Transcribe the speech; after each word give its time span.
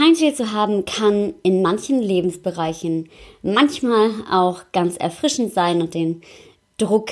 kein 0.00 0.14
Ziel 0.14 0.32
zu 0.32 0.52
haben 0.52 0.86
kann 0.86 1.34
in 1.42 1.60
manchen 1.60 2.00
Lebensbereichen 2.00 3.10
manchmal 3.42 4.10
auch 4.30 4.62
ganz 4.72 4.96
erfrischend 4.96 5.52
sein 5.52 5.82
und 5.82 5.92
den 5.92 6.22
Druck 6.78 7.10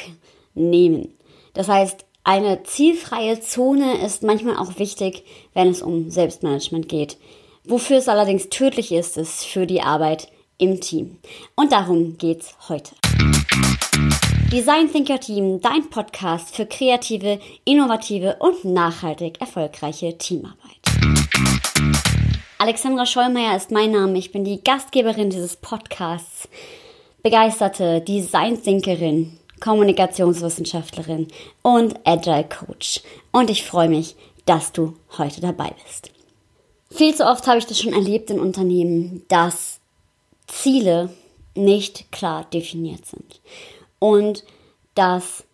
nehmen. 0.54 1.12
Das 1.53 1.69
heißt, 1.69 2.06
eine 2.24 2.62
zielfreie 2.62 3.40
Zone 3.40 4.03
ist 4.03 4.22
manchmal 4.22 4.56
auch 4.56 4.79
wichtig, 4.79 5.24
wenn 5.53 5.69
es 5.69 5.82
um 5.82 6.11
Selbstmanagement 6.11 6.88
geht. 6.88 7.19
Wofür 7.62 7.98
es 7.98 8.09
allerdings 8.09 8.48
tödlich 8.48 8.91
ist, 8.91 9.18
ist 9.18 9.45
für 9.45 9.66
die 9.66 9.82
Arbeit 9.82 10.29
im 10.57 10.80
Team. 10.80 11.18
Und 11.57 11.73
darum 11.73 12.16
geht's 12.16 12.55
heute. 12.70 12.93
Design 14.50 14.91
Thinker 14.91 15.20
Team, 15.20 15.61
dein 15.61 15.91
Podcast 15.91 16.57
für 16.57 16.64
kreative, 16.64 17.39
innovative 17.66 18.36
und 18.41 18.64
nachhaltig 18.64 19.43
erfolgreiche 19.43 20.16
Teamarbeit. 20.16 20.79
Alexandra 22.61 23.06
Schollmeier 23.06 23.56
ist 23.56 23.70
mein 23.70 23.92
Name. 23.92 24.19
Ich 24.19 24.33
bin 24.33 24.42
die 24.42 24.64
Gastgeberin 24.64 25.30
dieses 25.30 25.55
Podcasts. 25.55 26.48
Begeisterte 27.23 28.00
Design 28.00 28.60
Thinkerin, 28.60 29.38
Kommunikationswissenschaftlerin 29.60 31.28
und 31.62 32.00
Agile 32.05 32.48
Coach. 32.48 33.00
Und 33.30 33.48
ich 33.48 33.64
freue 33.64 33.88
mich, 33.88 34.16
dass 34.45 34.73
du 34.73 34.97
heute 35.19 35.41
dabei 35.41 35.73
bist. 35.84 36.10
Viel 36.91 37.14
zu 37.14 37.27
oft 37.27 37.47
habe 37.47 37.59
ich 37.59 37.66
das 37.66 37.80
schon 37.80 37.92
erlebt 37.92 38.28
in 38.30 38.41
Unternehmen, 38.41 39.22
dass 39.28 39.78
Ziele 40.48 41.11
nicht 41.55 42.11
klar 42.11 42.45
definiert 42.52 43.06
sind 43.06 43.41
und 44.00 44.42
dass 44.97 45.45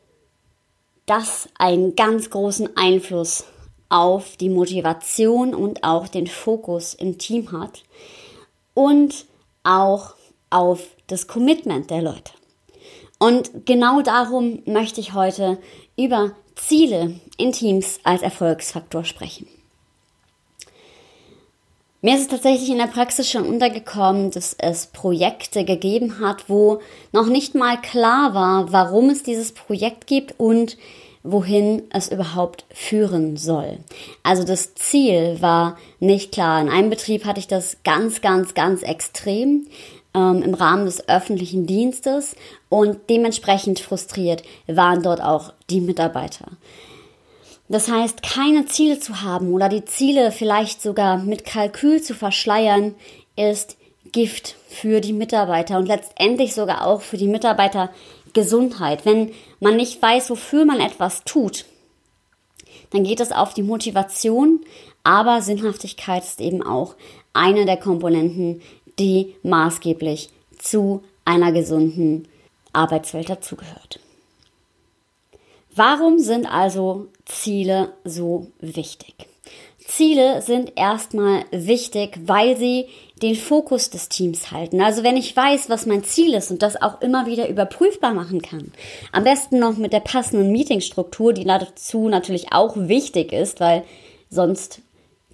das 1.05 1.51
einen 1.59 1.97
ganz 1.97 2.31
großen 2.31 2.79
Einfluss 2.79 3.45
auf 3.89 4.37
die 4.37 4.49
Motivation 4.49 5.55
und 5.55 5.85
auch 5.85 6.09
den 6.09 6.27
Fokus 6.27 6.95
im 6.95 7.19
Team 7.19 7.53
hat 7.53 7.85
und 8.75 9.27
auch 9.63 10.15
auf 10.51 10.89
das 11.07 11.27
Commitment 11.27 11.91
der 11.91 12.03
Leute. 12.03 12.33
Und 13.19 13.67
genau 13.67 14.03
darum 14.03 14.63
möchte 14.67 15.01
ich 15.01 15.15
heute 15.15 15.59
über 15.97 16.33
Ziele 16.57 17.19
in 17.37 17.53
Teams 17.53 18.01
als 18.05 18.23
Erfolgsfaktor 18.23 19.05
sprechen. 19.05 19.49
Mir 22.05 22.17
ist 22.17 22.21
es 22.21 22.29
tatsächlich 22.29 22.69
in 22.69 22.77
der 22.77 22.87
Praxis 22.87 23.31
schon 23.31 23.47
untergekommen, 23.47 24.31
dass 24.31 24.55
es 24.59 24.89
Projekte 24.89 25.65
gegeben 25.65 26.21
hat, 26.21 26.51
wo 26.51 26.81
noch 27.13 27.29
nicht 27.29 27.55
mal 27.55 27.81
klar 27.81 28.35
war, 28.35 28.73
warum 28.73 29.09
es 29.09 29.23
dieses 29.23 29.53
Projekt 29.53 30.07
gibt 30.07 30.39
und 30.39 30.77
wohin 31.25 31.83
es 31.91 32.13
überhaupt 32.13 32.67
führen 32.71 33.37
soll. 33.37 33.79
Also 34.23 34.45
das 34.45 34.75
Ziel 34.75 35.39
war 35.41 35.79
nicht 35.99 36.33
klar. 36.33 36.61
In 36.61 36.69
einem 36.69 36.91
Betrieb 36.91 37.25
hatte 37.25 37.41
ich 37.41 37.49
das 37.49 37.79
ganz, 37.83 38.21
ganz, 38.21 38.53
ganz 38.53 38.83
extrem 38.83 39.67
ähm, 40.15 40.43
im 40.43 40.53
Rahmen 40.53 40.85
des 40.85 41.09
öffentlichen 41.09 41.67
Dienstes 41.67 42.37
und 42.69 42.99
dementsprechend 43.09 43.81
frustriert 43.81 44.43
waren 44.67 45.03
dort 45.03 45.23
auch 45.23 45.55
die 45.71 45.81
Mitarbeiter. 45.81 46.47
Das 47.69 47.91
heißt, 47.91 48.23
keine 48.23 48.67
Ziele 48.67 49.01
zu 49.01 49.23
haben 49.23 49.53
oder 49.55 49.71
die 49.71 49.87
Ziele 49.87 50.31
vielleicht 50.31 50.83
sogar 50.83 51.17
mit 51.17 51.47
Kalkül 51.47 52.03
zu 52.03 52.15
verschleiern, 52.15 52.95
ist 53.35 53.79
Gift 54.13 54.57
für 54.69 55.01
die 55.01 55.15
Mitarbeiter 55.15 55.79
und 55.79 55.87
letztendlich 55.87 56.55
sogar 56.55 56.87
auch 56.87 57.01
für 57.01 57.17
die 57.17 57.27
Mitarbeitergesundheit. 58.35 59.07
Wenn 59.07 59.33
man 59.61 59.77
nicht 59.77 60.01
weiß, 60.01 60.31
wofür 60.31 60.65
man 60.65 60.81
etwas 60.81 61.25
tut, 61.25 61.65
dann 62.91 63.05
geht 63.05 63.21
es 63.21 63.33
auf 63.33 63.55
die 63.55 63.63
Motivation, 63.63 64.61
aber 65.03 65.43
Sinnhaftigkeit 65.43 66.25
ist 66.25 66.41
eben 66.41 66.63
auch 66.63 66.95
eine 67.33 67.65
der 67.65 67.77
Komponenten, 67.77 68.63
die 68.99 69.35
maßgeblich 69.43 70.31
zu 70.59 71.03
einer 71.25 71.53
gesunden 71.53 72.29
Arbeitswelt 72.73 73.29
dazugehört. 73.29 74.01
Warum 75.75 76.19
sind 76.21 76.47
also 76.47 77.09
Ziele 77.25 77.93
so 78.05 78.49
wichtig? 78.61 79.15
Ziele 79.97 80.43
sind 80.43 80.73
erstmal 80.75 81.45
wichtig, 81.53 82.19
weil 82.27 82.57
sie 82.57 82.87
den 83.23 83.37
Fokus 83.37 83.91
des 83.91 84.09
Teams 84.09 84.51
halten. 84.51 84.81
Also 84.81 85.05
wenn 85.05 85.17
ich 85.17 85.37
weiß, 85.37 85.71
was 85.71 85.87
mein 85.87 86.03
Ziel 86.03 86.35
ist 86.35 86.51
und 86.51 86.63
das 86.63 86.81
auch 86.83 87.01
immer 87.01 87.27
wieder 87.27 87.49
überprüfbar 87.49 88.13
machen 88.13 88.43
kann. 88.43 88.73
Am 89.13 89.23
besten 89.23 89.61
noch 89.61 89.77
mit 89.77 89.93
der 89.93 90.01
passenden 90.01 90.51
Meetingstruktur, 90.51 91.33
die 91.33 91.45
dazu 91.45 92.09
natürlich 92.09 92.53
auch 92.53 92.75
wichtig 92.77 93.33
ist, 93.33 93.61
weil 93.61 93.85
sonst 94.31 94.81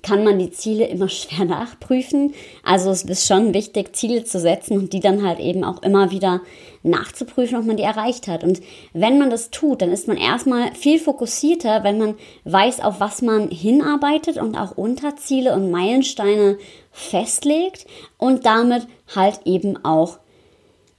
kann 0.02 0.24
man 0.24 0.38
die 0.38 0.50
Ziele 0.50 0.86
immer 0.86 1.08
schwer 1.10 1.44
nachprüfen. 1.44 2.34
Also 2.62 2.90
es 2.90 3.02
ist 3.02 3.26
schon 3.26 3.54
wichtig, 3.54 3.94
Ziele 3.96 4.24
zu 4.24 4.40
setzen 4.40 4.78
und 4.78 4.92
die 4.92 5.00
dann 5.00 5.26
halt 5.26 5.40
eben 5.40 5.64
auch 5.64 5.82
immer 5.82 6.10
wieder 6.10 6.40
nachzuprüfen, 6.82 7.58
ob 7.58 7.66
man 7.66 7.76
die 7.76 7.82
erreicht 7.82 8.26
hat. 8.26 8.42
Und 8.42 8.60
wenn 8.92 9.18
man 9.18 9.30
das 9.30 9.50
tut, 9.50 9.82
dann 9.82 9.92
ist 9.92 10.08
man 10.08 10.16
erstmal 10.16 10.74
viel 10.74 10.98
fokussierter, 10.98 11.84
wenn 11.84 11.98
man 11.98 12.14
weiß, 12.44 12.80
auf 12.80 13.00
was 13.00 13.22
man 13.22 13.50
hinarbeitet 13.50 14.38
und 14.38 14.56
auch 14.56 14.76
Unterziele 14.76 15.54
und 15.54 15.70
Meilensteine 15.70 16.58
festlegt 16.90 17.86
und 18.18 18.46
damit 18.46 18.86
halt 19.14 19.40
eben 19.44 19.84
auch 19.84 20.18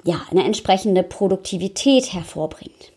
ja, 0.03 0.21
eine 0.31 0.43
entsprechende 0.43 1.03
Produktivität 1.03 2.13
hervorbringt. 2.13 2.91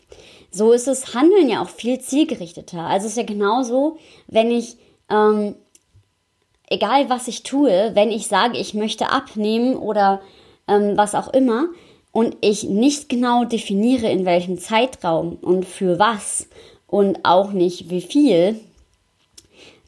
So 0.51 0.71
ist 0.71 0.87
das 0.87 1.13
Handeln 1.13 1.49
ja 1.49 1.61
auch 1.61 1.69
viel 1.69 1.99
zielgerichteter. 1.99 2.79
Also 2.79 3.07
es 3.07 3.11
ist 3.11 3.17
ja 3.17 3.23
genauso, 3.23 3.97
wenn 4.27 4.51
ich 4.51 4.77
ähm, 5.09 5.55
egal 6.67 7.09
was 7.09 7.27
ich 7.27 7.43
tue, 7.43 7.91
wenn 7.93 8.11
ich 8.11 8.27
sage, 8.27 8.57
ich 8.57 8.73
möchte 8.73 9.09
abnehmen 9.09 9.75
oder 9.75 10.21
ähm, 10.67 10.97
was 10.97 11.15
auch 11.15 11.29
immer 11.33 11.67
und 12.11 12.37
ich 12.41 12.63
nicht 12.63 13.09
genau 13.09 13.43
definiere, 13.43 14.09
in 14.09 14.25
welchem 14.25 14.57
Zeitraum 14.57 15.37
und 15.41 15.65
für 15.65 15.99
was 15.99 16.47
und 16.87 17.25
auch 17.25 17.51
nicht 17.51 17.89
wie 17.89 18.01
viel, 18.01 18.59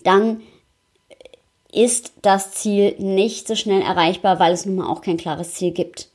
dann 0.03 0.41
ist 1.71 2.13
das 2.21 2.51
Ziel 2.51 2.95
nicht 2.97 3.47
so 3.47 3.55
schnell 3.55 3.81
erreichbar, 3.81 4.39
weil 4.39 4.53
es 4.53 4.65
nun 4.65 4.77
mal 4.77 4.87
auch 4.87 5.01
kein 5.01 5.17
klares 5.17 5.53
Ziel 5.53 5.71
gibt. 5.71 6.09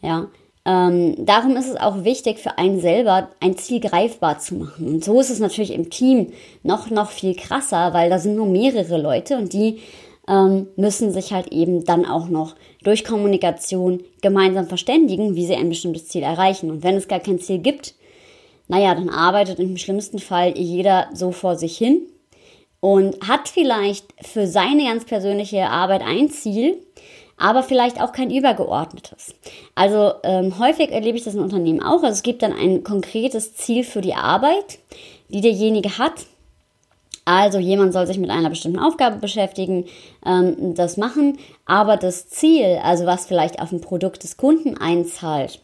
Ja, 0.00 0.28
ähm, 0.64 1.16
darum 1.18 1.56
ist 1.56 1.68
es 1.68 1.76
auch 1.76 2.04
wichtig 2.04 2.38
für 2.38 2.56
einen 2.58 2.80
selber, 2.80 3.30
ein 3.40 3.56
Ziel 3.56 3.80
greifbar 3.80 4.38
zu 4.38 4.54
machen. 4.54 4.86
Und 4.86 5.04
so 5.04 5.20
ist 5.20 5.30
es 5.30 5.40
natürlich 5.40 5.72
im 5.72 5.90
Team 5.90 6.32
noch, 6.62 6.90
noch 6.90 7.10
viel 7.10 7.34
krasser, 7.34 7.92
weil 7.94 8.10
da 8.10 8.18
sind 8.18 8.36
nur 8.36 8.46
mehrere 8.46 9.00
Leute 9.00 9.36
und 9.36 9.52
die 9.52 9.80
ähm, 10.28 10.68
müssen 10.76 11.12
sich 11.12 11.32
halt 11.32 11.48
eben 11.48 11.84
dann 11.84 12.06
auch 12.06 12.28
noch 12.28 12.54
durch 12.84 13.04
Kommunikation 13.04 14.04
gemeinsam 14.20 14.68
verständigen, 14.68 15.34
wie 15.34 15.46
sie 15.46 15.56
ein 15.56 15.68
bestimmtes 15.68 16.08
Ziel 16.08 16.22
erreichen. 16.22 16.70
Und 16.70 16.84
wenn 16.84 16.94
es 16.96 17.08
gar 17.08 17.20
kein 17.20 17.40
Ziel 17.40 17.58
gibt, 17.58 17.94
naja, 18.68 18.94
dann 18.94 19.08
arbeitet 19.08 19.58
im 19.58 19.76
schlimmsten 19.76 20.20
Fall 20.20 20.56
jeder 20.56 21.08
so 21.12 21.32
vor 21.32 21.56
sich 21.56 21.76
hin 21.76 22.02
und 22.78 23.28
hat 23.28 23.48
vielleicht 23.48 24.06
für 24.24 24.46
seine 24.46 24.84
ganz 24.84 25.04
persönliche 25.04 25.68
Arbeit 25.68 26.02
ein 26.02 26.30
Ziel, 26.30 26.78
aber 27.36 27.62
vielleicht 27.62 28.00
auch 28.00 28.12
kein 28.12 28.30
übergeordnetes. 28.30 29.34
Also 29.74 30.12
ähm, 30.22 30.58
häufig 30.58 30.90
erlebe 30.90 31.18
ich 31.18 31.24
das 31.24 31.34
in 31.34 31.40
Unternehmen 31.40 31.82
auch. 31.82 32.02
Also 32.02 32.08
es 32.08 32.22
gibt 32.22 32.42
dann 32.42 32.52
ein 32.52 32.84
konkretes 32.84 33.54
Ziel 33.54 33.84
für 33.84 34.00
die 34.00 34.14
Arbeit, 34.14 34.78
die 35.28 35.40
derjenige 35.40 35.98
hat. 35.98 36.26
Also 37.24 37.58
jemand 37.58 37.92
soll 37.92 38.06
sich 38.06 38.18
mit 38.18 38.30
einer 38.30 38.50
bestimmten 38.50 38.80
Aufgabe 38.80 39.16
beschäftigen, 39.16 39.86
ähm, 40.26 40.74
das 40.74 40.96
machen, 40.96 41.38
aber 41.66 41.96
das 41.96 42.28
Ziel, 42.28 42.80
also 42.82 43.06
was 43.06 43.26
vielleicht 43.26 43.60
auf 43.60 43.70
ein 43.70 43.80
Produkt 43.80 44.24
des 44.24 44.36
Kunden 44.36 44.76
einzahlt, 44.76 45.60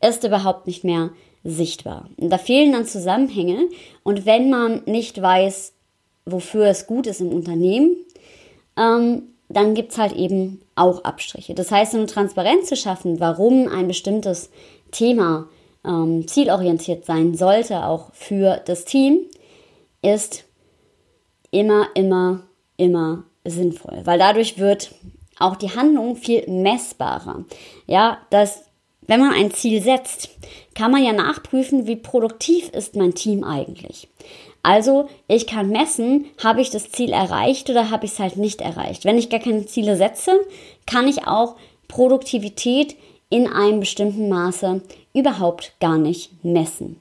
ist 0.00 0.22
überhaupt 0.22 0.68
nicht 0.68 0.84
mehr 0.84 1.10
sichtbar. 1.42 2.08
Da 2.18 2.38
fehlen 2.38 2.72
dann 2.72 2.86
Zusammenhänge 2.86 3.68
und 4.04 4.26
wenn 4.26 4.48
man 4.48 4.82
nicht 4.86 5.20
weiß, 5.20 5.72
wofür 6.24 6.66
es 6.66 6.86
gut 6.86 7.08
ist 7.08 7.20
im 7.20 7.30
Unternehmen, 7.30 7.96
ähm, 8.76 9.22
dann 9.48 9.74
gibt 9.74 9.92
es 9.92 9.98
halt 9.98 10.12
eben 10.12 10.61
auch 10.74 11.04
Abstriche. 11.04 11.54
Das 11.54 11.70
heißt, 11.70 11.94
eine 11.94 12.06
Transparenz 12.06 12.68
zu 12.68 12.76
schaffen, 12.76 13.20
warum 13.20 13.68
ein 13.68 13.88
bestimmtes 13.88 14.50
Thema 14.90 15.48
ähm, 15.84 16.26
zielorientiert 16.26 17.04
sein 17.04 17.34
sollte, 17.34 17.84
auch 17.84 18.12
für 18.14 18.60
das 18.64 18.84
Team, 18.84 19.20
ist 20.02 20.44
immer, 21.50 21.88
immer, 21.94 22.42
immer 22.76 23.24
sinnvoll, 23.44 24.00
weil 24.04 24.18
dadurch 24.18 24.58
wird 24.58 24.94
auch 25.38 25.56
die 25.56 25.74
Handlung 25.74 26.16
viel 26.16 26.48
messbarer. 26.48 27.44
Ja, 27.86 28.18
das, 28.30 28.64
wenn 29.02 29.20
man 29.20 29.32
ein 29.32 29.50
Ziel 29.50 29.82
setzt, 29.82 30.30
kann 30.74 30.90
man 30.90 31.04
ja 31.04 31.12
nachprüfen, 31.12 31.86
wie 31.86 31.96
produktiv 31.96 32.68
ist 32.70 32.96
mein 32.96 33.14
Team 33.14 33.44
eigentlich. 33.44 34.08
Also 34.62 35.08
ich 35.26 35.46
kann 35.46 35.70
messen, 35.70 36.26
habe 36.42 36.60
ich 36.60 36.70
das 36.70 36.90
Ziel 36.92 37.10
erreicht 37.10 37.68
oder 37.68 37.90
habe 37.90 38.04
ich 38.04 38.12
es 38.12 38.18
halt 38.18 38.36
nicht 38.36 38.60
erreicht. 38.60 39.04
Wenn 39.04 39.18
ich 39.18 39.28
gar 39.28 39.40
keine 39.40 39.66
Ziele 39.66 39.96
setze, 39.96 40.32
kann 40.86 41.08
ich 41.08 41.26
auch 41.26 41.56
Produktivität 41.88 42.96
in 43.28 43.48
einem 43.48 43.80
bestimmten 43.80 44.28
Maße 44.28 44.82
überhaupt 45.14 45.72
gar 45.80 45.98
nicht 45.98 46.44
messen. 46.44 47.00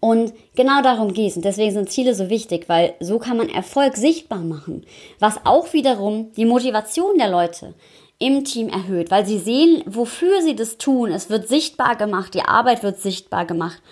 Und 0.00 0.32
genau 0.54 0.82
darum 0.82 1.12
geht 1.12 1.30
es. 1.30 1.36
Und 1.36 1.44
deswegen 1.44 1.72
sind 1.72 1.90
Ziele 1.90 2.14
so 2.14 2.30
wichtig, 2.30 2.68
weil 2.68 2.94
so 3.00 3.18
kann 3.18 3.36
man 3.36 3.48
Erfolg 3.48 3.96
sichtbar 3.96 4.40
machen. 4.40 4.84
Was 5.18 5.44
auch 5.44 5.72
wiederum 5.72 6.32
die 6.36 6.44
Motivation 6.44 7.18
der 7.18 7.30
Leute 7.30 7.74
im 8.18 8.44
Team 8.44 8.68
erhöht, 8.68 9.10
weil 9.10 9.26
sie 9.26 9.38
sehen, 9.38 9.82
wofür 9.86 10.42
sie 10.42 10.54
das 10.54 10.78
tun. 10.78 11.10
Es 11.10 11.28
wird 11.28 11.48
sichtbar 11.48 11.96
gemacht, 11.96 12.34
die 12.34 12.42
Arbeit 12.42 12.82
wird 12.82 13.00
sichtbar 13.00 13.44
gemacht. 13.44 13.82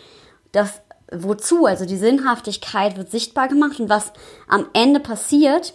Das 0.53 0.81
wozu, 1.19 1.67
also 1.67 1.85
die 1.85 1.97
Sinnhaftigkeit 1.97 2.97
wird 2.97 3.11
sichtbar 3.11 3.49
gemacht 3.49 3.81
und 3.81 3.89
was 3.89 4.13
am 4.49 4.67
Ende 4.73 5.01
passiert 5.01 5.75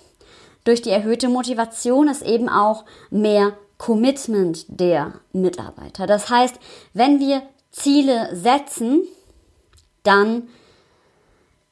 durch 0.64 0.82
die 0.82 0.92
erhöhte 0.92 1.30
Motivation 1.30 2.08
ist 2.08 2.22
eben 2.22 2.50
auch 2.50 2.86
mehr 3.10 3.54
Commitment 3.78 4.66
der 4.68 5.14
Mitarbeiter. 5.32 6.06
Das 6.06 6.30
heißt, 6.30 6.60
wenn 6.94 7.20
wir 7.20 7.42
Ziele 7.72 8.36
setzen, 8.36 9.02
dann 10.04 10.50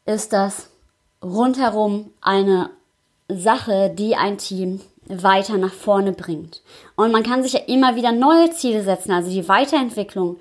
ist 0.06 0.32
das 0.34 0.70
rundherum 1.22 2.12
eine 2.22 2.70
Sache, 3.28 3.94
die 3.94 4.16
ein 4.16 4.38
Team 4.38 4.80
weiter 5.08 5.58
nach 5.58 5.74
vorne 5.74 6.14
bringt. 6.14 6.62
Und 6.96 7.12
man 7.12 7.24
kann 7.24 7.44
sich 7.44 7.54
ja 7.54 7.60
immer 7.68 7.96
wieder 7.96 8.12
neue 8.12 8.52
Ziele 8.52 8.84
setzen, 8.84 9.12
also 9.12 9.30
die 9.30 9.48
Weiterentwicklung 9.48 10.38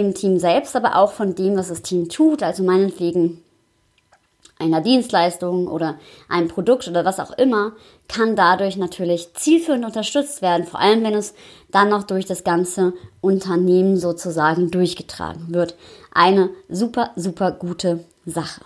im 0.00 0.14
Team 0.14 0.38
selbst, 0.38 0.74
aber 0.74 0.96
auch 0.96 1.12
von 1.12 1.34
dem, 1.34 1.56
was 1.56 1.68
das 1.68 1.82
Team 1.82 2.08
tut, 2.08 2.42
also 2.42 2.62
meinetwegen 2.64 3.42
einer 4.58 4.80
Dienstleistung 4.80 5.68
oder 5.68 5.98
einem 6.28 6.48
Produkt 6.48 6.88
oder 6.88 7.04
was 7.04 7.20
auch 7.20 7.30
immer, 7.32 7.72
kann 8.08 8.36
dadurch 8.36 8.76
natürlich 8.76 9.32
zielführend 9.34 9.84
unterstützt 9.84 10.42
werden, 10.42 10.66
vor 10.66 10.80
allem 10.80 11.02
wenn 11.02 11.14
es 11.14 11.34
dann 11.70 11.88
noch 11.88 12.02
durch 12.02 12.26
das 12.26 12.44
ganze 12.44 12.92
Unternehmen 13.20 13.96
sozusagen 13.96 14.70
durchgetragen 14.70 15.54
wird. 15.54 15.76
Eine 16.12 16.50
super, 16.68 17.10
super 17.16 17.52
gute 17.52 18.04
Sache. 18.26 18.62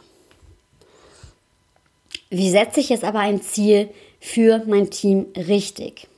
Wie 2.31 2.51
setze 2.51 2.81
ich 2.81 2.89
jetzt 2.89 3.05
aber 3.05 3.21
ein 3.21 3.43
Ziel 3.43 3.91
für 4.19 4.63
mein 4.67 4.91
Team 4.91 5.27
richtig? 5.37 6.09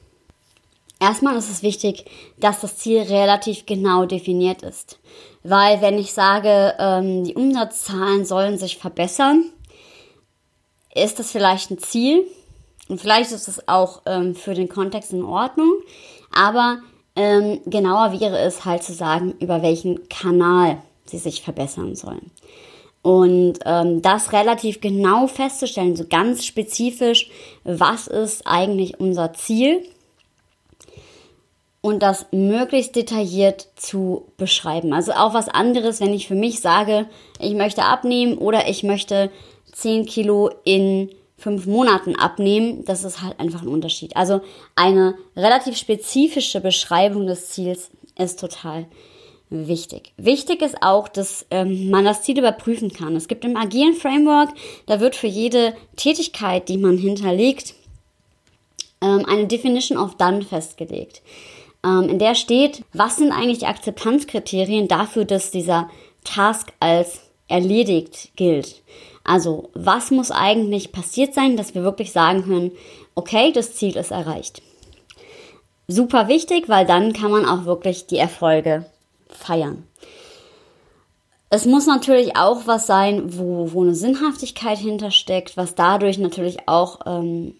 Erstmal 1.06 1.36
ist 1.36 1.48
es 1.48 1.62
wichtig, 1.62 2.04
dass 2.36 2.62
das 2.62 2.78
Ziel 2.78 3.02
relativ 3.02 3.64
genau 3.64 4.06
definiert 4.06 4.62
ist. 4.62 4.98
Weil 5.44 5.80
wenn 5.80 5.98
ich 5.98 6.12
sage, 6.12 6.74
ähm, 6.80 7.22
die 7.22 7.36
Umsatzzahlen 7.36 8.24
sollen 8.24 8.58
sich 8.58 8.78
verbessern, 8.78 9.44
ist 10.96 11.20
das 11.20 11.30
vielleicht 11.30 11.70
ein 11.70 11.78
Ziel. 11.78 12.26
Und 12.88 13.00
vielleicht 13.00 13.30
ist 13.30 13.46
es 13.46 13.68
auch 13.68 14.02
ähm, 14.04 14.34
für 14.34 14.54
den 14.54 14.68
Kontext 14.68 15.12
in 15.12 15.22
Ordnung. 15.22 15.74
Aber 16.34 16.78
ähm, 17.14 17.60
genauer 17.66 18.18
wäre 18.18 18.38
es 18.38 18.64
halt 18.64 18.82
zu 18.82 18.92
sagen, 18.92 19.36
über 19.38 19.62
welchen 19.62 20.08
Kanal 20.08 20.78
sie 21.04 21.18
sich 21.18 21.40
verbessern 21.40 21.94
sollen. 21.94 22.32
Und 23.02 23.60
ähm, 23.64 24.02
das 24.02 24.32
relativ 24.32 24.80
genau 24.80 25.28
festzustellen, 25.28 25.94
so 25.94 26.04
ganz 26.08 26.44
spezifisch, 26.44 27.30
was 27.62 28.08
ist 28.08 28.44
eigentlich 28.44 28.98
unser 28.98 29.32
Ziel 29.34 29.86
und 31.86 32.00
das 32.02 32.26
möglichst 32.32 32.96
detailliert 32.96 33.68
zu 33.76 34.32
beschreiben. 34.38 34.92
Also 34.92 35.12
auch 35.12 35.34
was 35.34 35.48
anderes, 35.48 36.00
wenn 36.00 36.12
ich 36.12 36.26
für 36.26 36.34
mich 36.34 36.58
sage, 36.58 37.06
ich 37.38 37.54
möchte 37.54 37.84
abnehmen 37.84 38.38
oder 38.38 38.68
ich 38.68 38.82
möchte 38.82 39.30
10 39.72 40.04
Kilo 40.04 40.50
in 40.64 41.10
fünf 41.38 41.64
Monaten 41.66 42.16
abnehmen, 42.16 42.84
das 42.86 43.04
ist 43.04 43.22
halt 43.22 43.38
einfach 43.38 43.62
ein 43.62 43.68
Unterschied. 43.68 44.16
Also 44.16 44.40
eine 44.74 45.14
relativ 45.36 45.76
spezifische 45.76 46.60
Beschreibung 46.60 47.28
des 47.28 47.50
Ziels 47.50 47.92
ist 48.18 48.40
total 48.40 48.86
wichtig. 49.48 50.12
Wichtig 50.16 50.62
ist 50.62 50.82
auch, 50.82 51.06
dass 51.06 51.46
ähm, 51.52 51.88
man 51.88 52.04
das 52.04 52.22
Ziel 52.22 52.36
überprüfen 52.36 52.92
kann. 52.92 53.14
Es 53.14 53.28
gibt 53.28 53.44
im 53.44 53.56
agilen 53.56 53.94
Framework, 53.94 54.48
da 54.86 54.98
wird 54.98 55.14
für 55.14 55.28
jede 55.28 55.72
Tätigkeit, 55.94 56.68
die 56.68 56.78
man 56.78 56.98
hinterlegt, 56.98 57.74
ähm, 59.00 59.24
eine 59.24 59.46
Definition 59.46 59.98
of 59.98 60.16
Done 60.16 60.42
festgelegt 60.42 61.22
in 61.86 62.18
der 62.18 62.34
steht, 62.34 62.84
was 62.92 63.16
sind 63.16 63.32
eigentlich 63.32 63.58
die 63.58 63.66
Akzeptanzkriterien 63.66 64.88
dafür, 64.88 65.24
dass 65.24 65.50
dieser 65.50 65.88
Task 66.24 66.72
als 66.80 67.20
erledigt 67.48 68.30
gilt. 68.36 68.82
Also, 69.24 69.70
was 69.74 70.10
muss 70.10 70.30
eigentlich 70.30 70.92
passiert 70.92 71.34
sein, 71.34 71.56
dass 71.56 71.74
wir 71.74 71.82
wirklich 71.82 72.12
sagen 72.12 72.44
können, 72.44 72.72
okay, 73.14 73.52
das 73.52 73.74
Ziel 73.74 73.96
ist 73.96 74.10
erreicht. 74.10 74.62
Super 75.88 76.28
wichtig, 76.28 76.68
weil 76.68 76.86
dann 76.86 77.12
kann 77.12 77.30
man 77.30 77.44
auch 77.44 77.64
wirklich 77.64 78.06
die 78.06 78.18
Erfolge 78.18 78.86
feiern. 79.28 79.84
Es 81.48 81.64
muss 81.64 81.86
natürlich 81.86 82.36
auch 82.36 82.66
was 82.66 82.86
sein, 82.86 83.38
wo, 83.38 83.72
wo 83.72 83.82
eine 83.82 83.94
Sinnhaftigkeit 83.94 84.78
hintersteckt, 84.78 85.56
was 85.56 85.76
dadurch 85.76 86.18
natürlich 86.18 86.68
auch 86.68 87.00
ähm, 87.06 87.54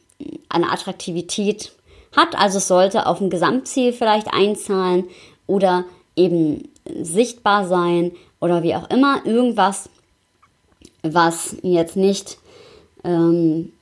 eine 0.49 0.70
Attraktivität 0.73 1.73
hat. 2.17 2.39
Also 2.39 2.59
es 2.59 2.69
sollte 2.69 3.07
auf 3.07 3.21
ein 3.21 3.31
Gesamtziel 3.31 3.93
vielleicht 3.93 4.33
einzahlen 4.33 5.05
oder 5.47 5.85
eben 6.17 6.69
sichtbar 7.01 7.67
sein 7.67 8.13
oder 8.41 8.63
wie 8.63 8.75
auch 8.75 8.89
immer. 8.91 9.25
Irgendwas, 9.25 9.89
was 11.03 11.57
jetzt 11.63 11.97
nicht 11.97 12.39
ähm, 13.05 13.73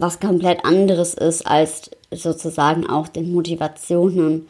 was 0.00 0.18
komplett 0.18 0.64
anderes 0.64 1.14
ist 1.14 1.46
als 1.46 1.90
sozusagen 2.10 2.88
auch 2.88 3.08
den 3.08 3.32
Motivationen 3.32 4.48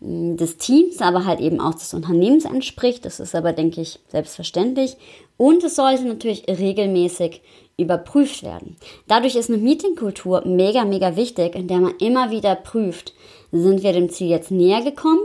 hm, 0.00 0.36
des 0.36 0.56
Teams, 0.56 1.00
aber 1.00 1.24
halt 1.24 1.40
eben 1.40 1.60
auch 1.60 1.74
des 1.74 1.92
Unternehmens 1.94 2.44
entspricht. 2.44 3.04
Das 3.04 3.20
ist 3.20 3.34
aber, 3.34 3.52
denke 3.52 3.80
ich, 3.80 3.98
selbstverständlich. 4.08 4.96
Und 5.36 5.62
es 5.64 5.76
sollte 5.76 6.04
natürlich 6.04 6.44
regelmäßig 6.48 7.42
überprüft 7.78 8.42
werden. 8.42 8.76
Dadurch 9.06 9.36
ist 9.36 9.48
eine 9.48 9.58
Meetingkultur 9.58 10.42
mega, 10.44 10.84
mega 10.84 11.16
wichtig, 11.16 11.54
in 11.54 11.68
der 11.68 11.78
man 11.78 11.94
immer 11.98 12.30
wieder 12.30 12.54
prüft, 12.54 13.14
sind 13.52 13.82
wir 13.82 13.92
dem 13.92 14.10
Ziel 14.10 14.28
jetzt 14.28 14.50
näher 14.50 14.82
gekommen? 14.82 15.20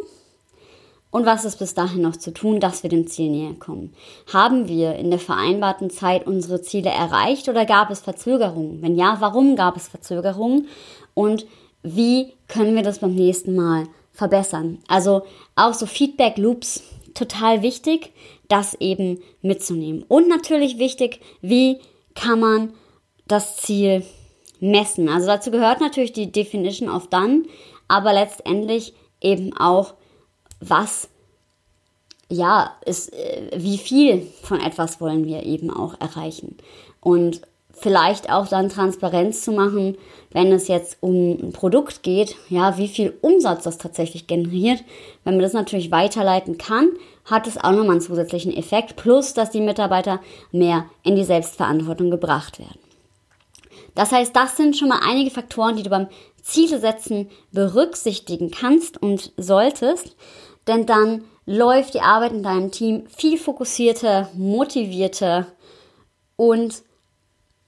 Und 1.12 1.28
was 1.28 1.46
ist 1.46 1.60
bis 1.60 1.76
dahin 1.76 2.02
noch 2.02 2.16
zu 2.16 2.32
tun, 2.32 2.60
dass 2.60 2.82
wir 2.82 2.90
dem 2.90 3.06
Ziel 3.06 3.30
näher 3.30 3.54
kommen? 3.60 3.94
Haben 4.32 4.68
wir 4.68 4.96
in 4.96 5.12
der 5.12 5.20
vereinbarten 5.20 5.90
Zeit 5.90 6.26
unsere 6.26 6.62
Ziele 6.62 6.90
erreicht 6.90 7.50
oder 7.50 7.66
gab 7.66 7.92
es 7.92 8.00
Verzögerungen? 8.00 8.82
Wenn 8.82 8.96
ja, 8.96 9.18
warum 9.20 9.56
gab 9.56 9.76
es 9.76 9.88
Verzögerungen? 9.88 10.68
Und 11.14 11.46
wie 11.84 12.34
können 12.48 12.76
wir 12.76 12.82
das 12.82 13.00
beim 13.00 13.14
nächsten 13.14 13.56
Mal 13.56 13.84
verbessern? 14.12 14.80
Also 14.88 15.24
auch 15.56 15.74
so 15.74 15.86
Feedback 15.86 16.38
Loops 16.38 16.82
total 17.14 17.62
wichtig, 17.62 18.12
das 18.48 18.74
eben 18.80 19.20
mitzunehmen. 19.42 20.04
Und 20.08 20.28
natürlich 20.28 20.80
wichtig, 20.80 21.20
wie 21.42 21.78
kann 22.15 22.39
man 22.39 22.74
das 23.27 23.57
Ziel 23.57 24.04
messen. 24.60 25.10
Also 25.10 25.27
dazu 25.27 25.51
gehört 25.51 25.81
natürlich 25.81 26.13
die 26.13 26.31
Definition 26.31 26.89
of 26.89 27.07
Done, 27.07 27.44
aber 27.88 28.13
letztendlich 28.13 28.93
eben 29.22 29.55
auch, 29.58 29.93
was, 30.60 31.10
ja, 32.29 32.74
ist, 32.86 33.13
äh, 33.13 33.51
wie 33.55 33.77
viel 33.77 34.27
von 34.41 34.60
etwas 34.62 35.01
wollen 35.01 35.25
wir 35.25 35.43
eben 35.43 35.70
auch 35.70 36.00
erreichen. 36.00 36.58
Und 37.01 37.41
vielleicht 37.74 38.32
auch 38.32 38.48
dann 38.48 38.70
Transparenz 38.70 39.43
zu 39.43 39.51
machen, 39.51 39.98
wenn 40.32 40.51
es 40.51 40.67
jetzt 40.67 40.98
um 41.01 41.32
ein 41.32 41.51
Produkt 41.51 42.03
geht, 42.03 42.36
ja, 42.50 42.77
wie 42.77 42.88
viel 42.88 43.17
Umsatz 43.22 43.63
das 43.63 43.77
tatsächlich 43.77 44.27
generiert. 44.27 44.84
Wenn 45.24 45.36
man 45.36 45.43
das 45.43 45.53
natürlich 45.53 45.91
weiterleiten 45.91 46.58
kann, 46.58 46.89
hat 47.25 47.48
es 47.48 47.58
auch 47.58 47.72
nochmal 47.72 47.92
einen 47.92 48.01
zusätzlichen 48.01 48.56
Effekt, 48.56 48.96
plus 48.96 49.34
dass 49.34 49.51
die 49.51 49.62
Mitarbeiter 49.62 50.20
mehr 50.51 50.86
in 51.03 51.15
die 51.15 51.24
Selbstverantwortung 51.24 52.12
gebracht 52.12 52.60
werden. 52.60 52.80
Das 53.96 54.12
heißt, 54.12 54.36
das 54.36 54.58
sind 54.58 54.75
schon 54.75 54.89
mal 54.89 55.01
einige 55.03 55.30
Faktoren, 55.30 55.75
die 55.75 55.84
du 55.84 55.89
beim 55.89 56.08
Ziele 56.42 56.80
setzen 56.80 57.30
berücksichtigen 57.51 58.51
kannst 58.51 59.01
und 59.01 59.32
solltest, 59.38 60.15
denn 60.68 60.86
dann 60.86 61.24
läuft 61.46 61.94
die 61.94 62.01
Arbeit 62.01 62.34
in 62.34 62.44
deinem 62.44 62.72
Team 62.72 63.08
viel 63.08 63.38
fokussierter, 63.38 64.30
motivierter 64.34 65.48
und 66.36 66.84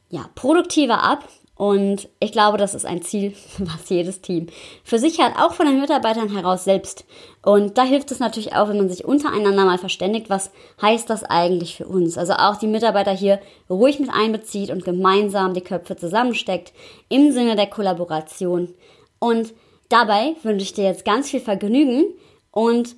ja, 0.10 0.30
produktiver 0.36 1.04
ab 1.04 1.28
und 1.56 2.10
ich 2.20 2.34
glaube, 2.34 2.58
das 2.58 2.76
ist 2.76 2.86
ein 2.86 3.02
Ziel, 3.02 3.34
was 3.60 3.90
jedes 3.90 4.22
Team 4.22 4.48
für 4.84 5.00
sich 5.00 5.20
hat, 5.20 5.38
auch 5.40 5.54
von 5.54 5.66
den 5.66 5.80
Mitarbeitern 5.80 6.30
heraus 6.30 6.66
selbst. 6.66 7.06
Und 7.42 7.78
da 7.78 7.84
hilft 7.84 8.12
es 8.12 8.20
natürlich 8.20 8.54
auch, 8.54 8.68
wenn 8.68 8.78
man 8.78 8.90
sich 8.90 9.06
untereinander 9.06 9.66
mal 9.66 9.78
verständigt, 9.78 10.30
was 10.30 10.52
heißt 10.82 11.10
das 11.10 11.24
eigentlich 11.24 11.76
für 11.76 11.86
uns. 11.86 12.18
Also 12.18 12.34
auch 12.34 12.58
die 12.58 12.68
Mitarbeiter 12.68 13.12
hier 13.12 13.40
ruhig 13.70 14.00
mit 14.00 14.10
einbezieht 14.12 14.70
und 14.70 14.84
gemeinsam 14.84 15.54
die 15.54 15.62
Köpfe 15.62 15.96
zusammensteckt 15.96 16.74
im 17.08 17.32
Sinne 17.32 17.56
der 17.56 17.68
Kollaboration. 17.68 18.74
Und 19.20 19.54
dabei 19.90 20.36
wünsche 20.44 20.64
ich 20.64 20.74
dir 20.74 20.86
jetzt 20.86 21.06
ganz 21.06 21.30
viel 21.30 21.40
Vergnügen 21.40 22.06
und 22.52 22.96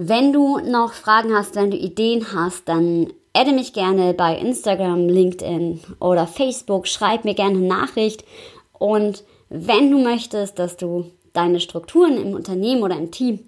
wenn 0.00 0.32
du 0.32 0.58
noch 0.58 0.92
Fragen 0.92 1.34
hast, 1.34 1.56
wenn 1.56 1.72
du 1.72 1.76
Ideen 1.76 2.32
hast, 2.32 2.68
dann 2.68 3.12
adde 3.38 3.52
mich 3.52 3.72
gerne 3.72 4.14
bei 4.14 4.36
Instagram, 4.36 5.08
LinkedIn 5.08 5.80
oder 6.00 6.26
Facebook, 6.26 6.88
schreib 6.88 7.24
mir 7.24 7.34
gerne 7.34 7.58
eine 7.58 7.68
Nachricht 7.68 8.24
und 8.72 9.22
wenn 9.48 9.90
du 9.90 9.98
möchtest, 9.98 10.58
dass 10.58 10.76
du 10.76 11.10
deine 11.32 11.60
Strukturen 11.60 12.16
im 12.16 12.34
Unternehmen 12.34 12.82
oder 12.82 12.96
im 12.96 13.12
Team 13.12 13.40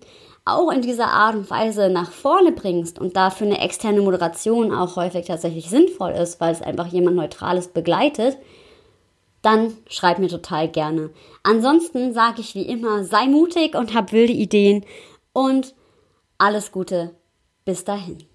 auch 0.44 0.70
in 0.70 0.80
dieser 0.80 1.08
Art 1.08 1.34
und 1.34 1.50
Weise 1.50 1.90
nach 1.90 2.12
vorne 2.12 2.52
bringst 2.52 2.98
und 2.98 3.16
dafür 3.16 3.48
eine 3.48 3.60
externe 3.60 4.00
Moderation 4.00 4.72
auch 4.72 4.96
häufig 4.96 5.26
tatsächlich 5.26 5.68
sinnvoll 5.68 6.12
ist, 6.12 6.40
weil 6.40 6.52
es 6.52 6.62
einfach 6.62 6.86
jemand 6.86 7.16
Neutrales 7.16 7.68
begleitet, 7.68 8.38
dann 9.42 9.76
schreib 9.88 10.18
mir 10.18 10.28
total 10.28 10.68
gerne. 10.68 11.10
Ansonsten 11.42 12.12
sage 12.12 12.40
ich 12.40 12.54
wie 12.54 12.62
immer, 12.62 13.04
sei 13.04 13.26
mutig 13.26 13.74
und 13.74 13.94
hab 13.94 14.12
wilde 14.12 14.32
Ideen 14.32 14.84
und 15.32 15.74
alles 16.38 16.70
Gute. 16.70 17.14
Bis 17.64 17.84
dahin. 17.84 18.29